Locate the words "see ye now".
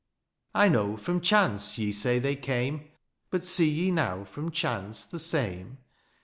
3.45-4.23